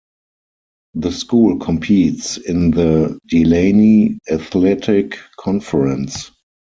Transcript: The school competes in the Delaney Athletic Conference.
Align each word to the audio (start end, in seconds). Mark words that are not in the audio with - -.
The 0.95 1.11
school 1.11 1.59
competes 1.59 2.37
in 2.37 2.71
the 2.71 3.19
Delaney 3.27 4.17
Athletic 4.31 5.19
Conference. 5.39 6.31